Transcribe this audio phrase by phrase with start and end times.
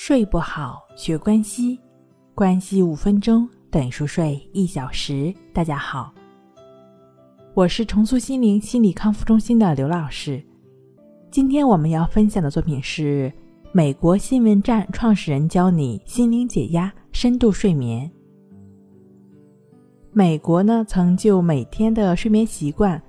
[0.00, 1.76] 睡不好，学关西，
[2.32, 5.34] 关系五分钟等于熟睡一小时。
[5.52, 6.14] 大家好，
[7.52, 10.40] 我是重塑心灵心理康复中心的刘老师。
[11.32, 13.30] 今天我们要分享的作品是
[13.72, 18.08] 美国新闻站创始人教你心灵解压、深度睡眠。
[20.12, 23.02] 美国呢曾就每天的睡眠习惯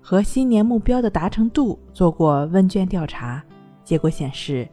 [0.00, 3.44] 和新年目标的达成度做过问卷调查，
[3.82, 4.66] 结果显示。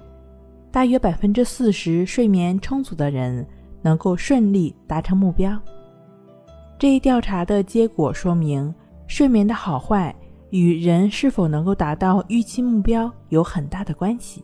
[0.74, 3.46] 大约百分之四十睡眠充足的人
[3.84, 5.56] 能够顺利达成目标。
[6.80, 8.74] 这一调查的结果说明，
[9.06, 10.14] 睡眠的好坏
[10.50, 14.44] 与人是否能够达到预期目标有很大的关系。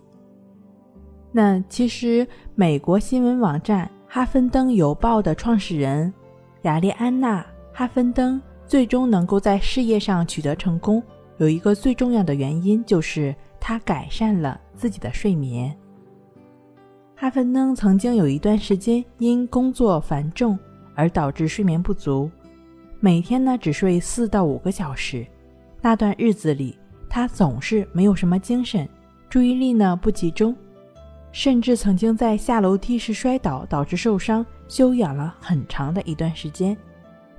[1.31, 6.13] 那其实，美国新闻网站《哈芬登邮报》的创始人
[6.61, 7.41] 亚历安娜·
[7.73, 11.01] 哈芬登最终能够在事业上取得成功，
[11.39, 15.75] 有一个最重要的原因就是他改善了自己的睡眠。
[17.21, 20.57] 哈芬登曾经有一段时间因工作繁重
[20.95, 22.31] 而导致睡眠不足，
[23.01, 25.27] 每天呢只睡四到五个小时。
[25.81, 26.77] 那段日子里，
[27.09, 28.87] 他总是没有什么精神，
[29.29, 30.55] 注意力呢不集中，
[31.33, 36.75] 甚至曾经在下楼梯时摔倒导致受伤，休养了很长的一段时间，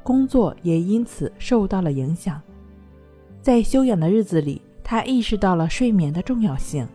[0.02, 2.38] 工作也因此受到了影响。
[3.40, 6.86] 在休养的日子里，他意识到了睡眠的重要性，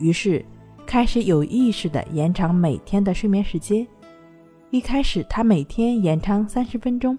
[0.00, 0.44] 于是。
[0.86, 3.86] 开始有意识地延长每天的睡眠时间。
[4.70, 7.18] 一开始，他每天延长三十分钟，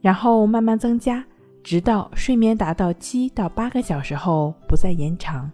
[0.00, 1.24] 然后慢慢增加，
[1.62, 5.50] 直到睡眠达到七到八个小时后不再延长。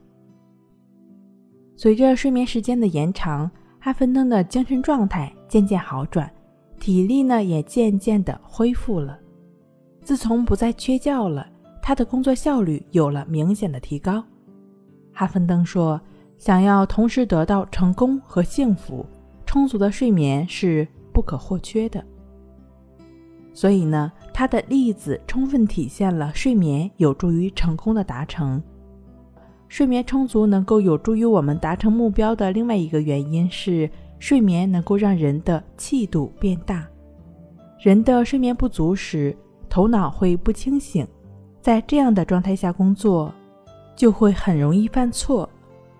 [1.77, 6.31] 随着睡眠时间的延长，哈芬登的精神状态渐渐好转，
[6.79, 9.19] 体力呢也渐渐地恢复了。
[10.03, 11.47] 自从不再缺觉了，
[11.83, 14.23] 他的工作效率有了明显的提高。
[15.13, 16.01] 哈芬登说。
[16.39, 19.05] 想要同时得到成功和幸福，
[19.45, 22.05] 充足的睡眠是不可或缺的。
[23.53, 28.63] 所以呢，他的例子充分体现了睡眠有助于成功的达成。
[29.67, 36.87] 睡眠充足能够有助于我们达成目标的另外一个原因是，睡眠能够让人的气度变大。
[37.81, 39.37] 人的睡眠不足时，
[39.69, 41.07] 头脑会不清醒，
[41.61, 43.33] 在这样的状态下工作，
[43.97, 45.49] 就会很容易犯错。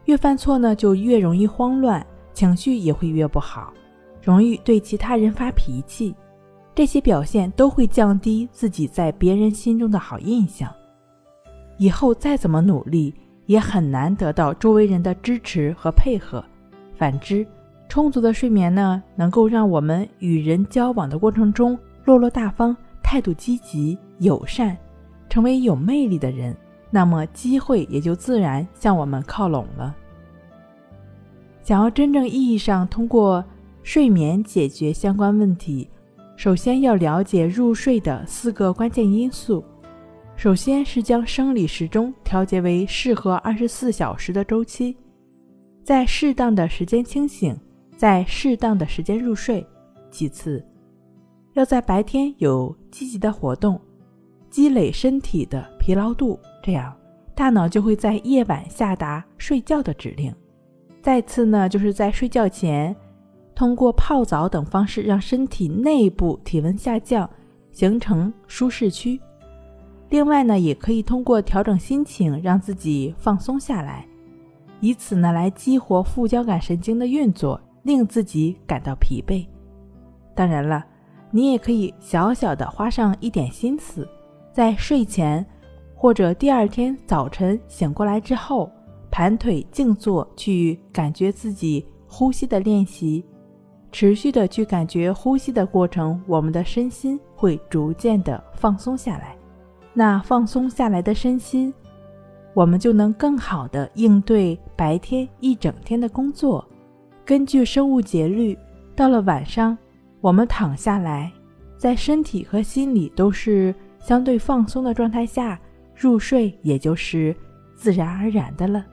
[0.07, 3.73] 越犯错呢，就越容易慌乱，情绪也会越不好，
[4.23, 6.15] 容易对其他人发脾气。
[6.75, 10.73] 这些表现都会降低自己在别人心中的好印象。
[11.79, 13.15] 以后再怎么努力，
[13.47, 16.45] 也很难得到周围人的支持和配合。
[16.95, 17.47] 反之，
[17.89, 24.77] 充足的睡眠呢，能够让我们与人交往的过程中落落大方，态度积极友善，
[25.29, 26.57] 成为有魅力的人。
[26.97, 29.95] 那么机会也就自然向我们靠拢了。
[31.63, 33.45] 想要真正意义上通过
[33.83, 35.91] 睡眠解决相关问题，
[36.37, 39.63] 首先要了解入睡的四个关键因素。
[40.37, 44.97] 首先是将生理时钟调节为适合二十四小时的周期，
[45.85, 47.55] 在适当的时间清醒，
[47.95, 49.67] 在适当的时间入睡。
[50.11, 50.65] 其次，
[51.53, 53.79] 要在白天有积极的活动。
[54.57, 56.91] 积累身体的疲劳度，这样
[57.35, 60.35] 大脑就会在夜晚下达睡觉的指令。
[61.03, 62.97] 再次呢，就是在睡觉前，
[63.55, 67.29] 通过泡澡等方式让身体内部体温下降，
[67.71, 69.21] 形成舒适区。
[70.09, 74.09] 另外呢，也可以通过调整心情，让自己放松下来，
[74.81, 79.47] 以此呢来激活副交感神经的运作，令自己感到疲惫。
[80.35, 80.83] 当然了，
[81.31, 84.09] 你也可以小小的花上一点心思。
[84.57, 85.45] 在睡前，
[85.95, 88.73] 或者第二天早晨醒过来之后，
[89.11, 93.23] 盘腿静坐，去感觉自己呼吸的练习，
[93.93, 99.37] 持续的去感觉呼吸的过程，我们的身心会逐渐的放松下来。
[99.93, 101.71] 那放松下来的身心，
[102.55, 106.67] 我们就能更好的应对白天一整天的工作。
[107.27, 108.59] 根据生物节律，
[108.95, 109.77] 到了晚上，
[110.23, 111.31] 我们躺下来，
[111.77, 113.75] 在身体和心理都是。
[114.07, 115.61] 相对放松的状态下
[115.93, 117.35] 入睡，也就是
[117.75, 118.87] 自然而然的了。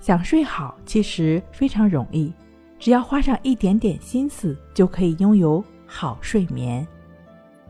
[0.00, 2.32] 想睡好，其实非常容易，
[2.76, 6.84] 只要花上一点点心思，就可以拥有好睡眠。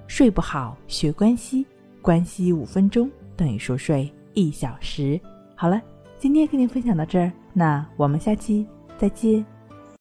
[0.07, 1.67] 睡不好学关系，
[2.01, 5.21] 关系五分钟等于熟睡一小时。
[5.55, 5.79] 好了，
[6.17, 8.67] 今天跟您分享到这儿，那我们下期
[8.97, 9.54] 再见。